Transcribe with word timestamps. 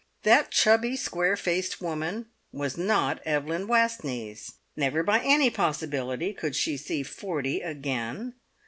That 0.23 0.49
chubby, 0.49 0.95
square 0.95 1.37
faced 1.37 1.79
woman 1.79 2.25
was 2.51 2.75
not 2.75 3.21
Evelyn 3.23 3.67
Wastneys. 3.67 4.53
Never 4.75 5.03
by 5.03 5.19
any 5.19 5.51
possibility 5.51 6.33
could 6.33 6.55
she 6.55 6.75
see 6.75 7.03
forty 7.03 7.61
again. 7.61 8.33